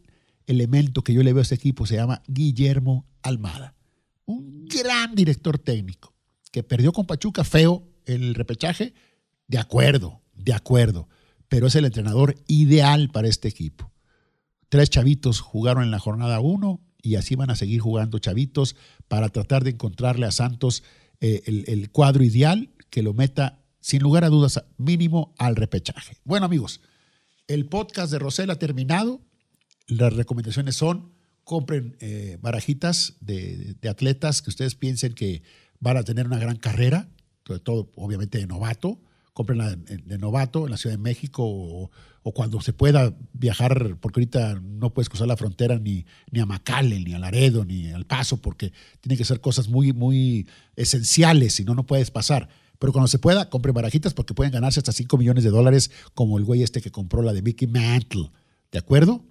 [0.48, 3.76] elemento que yo le veo a este equipo se llama Guillermo Almada,
[4.26, 6.15] un gran director técnico
[6.52, 8.96] que perdió con Pachuca feo el repechaje,
[9.48, 11.08] de acuerdo, de acuerdo,
[11.48, 13.91] pero es el entrenador ideal para este equipo.
[14.70, 18.76] Tres chavitos jugaron en la jornada uno y así van a seguir jugando chavitos
[19.08, 20.82] para tratar de encontrarle a Santos
[21.22, 26.17] eh, el, el cuadro ideal que lo meta sin lugar a dudas mínimo al repechaje.
[26.24, 26.82] Bueno amigos,
[27.48, 29.21] el podcast de Rosel ha terminado.
[29.88, 31.13] Las recomendaciones son,
[31.44, 35.44] compren eh, barajitas de, atletas que ustedes piensen que
[35.80, 37.10] van a tener una gran carrera,
[37.46, 39.02] sobre todo obviamente de novato.
[39.34, 41.90] Comprenla de, de novato en la Ciudad de México o,
[42.34, 47.06] cuando se pueda viajar, porque ahorita no puedes cruzar la frontera ni, ni a McAllen,
[47.06, 50.46] ni a Laredo, ni al Paso, porque tienen que ser cosas muy, muy
[50.76, 52.50] esenciales, si no, no puedes pasar
[52.80, 56.38] Pero cuando se pueda, compren barajitas porque pueden ganarse hasta 5 millones de dólares, como
[56.38, 58.32] el güey este que compró la de Mickey Mantle.
[58.71, 59.23] ¿De acuerdo?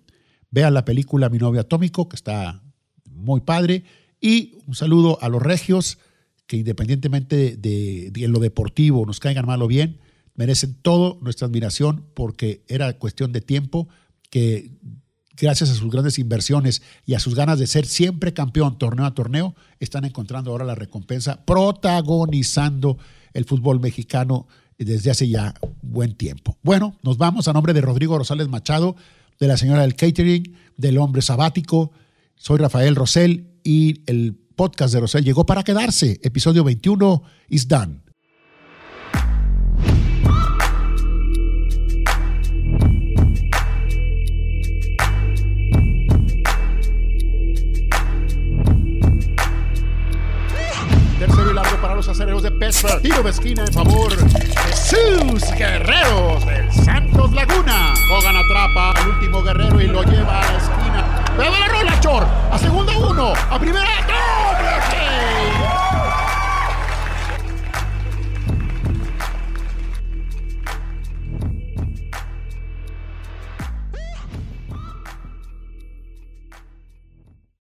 [0.50, 2.62] Vean la película Mi novio atómico, que está
[3.10, 3.84] muy padre.
[4.20, 5.98] Y un saludo a los regios,
[6.46, 10.00] que independientemente de, de, lo deportivo, nos caigan mal o bien,
[10.34, 13.88] merecen toda nuestra admiración porque era cuestión de tiempo
[14.30, 14.70] que
[15.36, 19.14] gracias a sus grandes inversiones y a sus ganas de ser siempre campeón torneo a
[19.14, 22.98] torneo, están encontrando ahora la recompensa protagonizando
[23.32, 24.46] el fútbol mexicano
[24.78, 26.58] desde hace ya buen tiempo.
[26.62, 28.96] Bueno, nos vamos a nombre de Rodrigo Rosales Machado,
[29.38, 31.92] de la señora del catering, del hombre sabático.
[32.36, 36.20] Soy Rafael Rosell y el podcast de Rosell llegó para quedarse.
[36.22, 38.05] Episodio 21 is done.
[52.06, 53.02] Los de Pittsburgh.
[53.02, 57.94] Tiro de esquina en favor de Jesús Guerreros del Santos Laguna.
[58.12, 61.24] Hogan atrapa al último guerrero y lo lleva a la esquina.
[61.36, 62.24] Pero la rola, Chor.
[62.52, 63.32] A segunda uno.
[63.50, 63.90] A primera